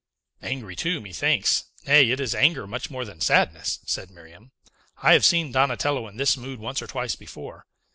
[0.41, 1.65] "Angry too, methinks!
[1.85, 4.51] nay, it is anger much more than sadness," said Miriam.
[5.03, 7.67] "I have seen Donatello in this mood once or twice before.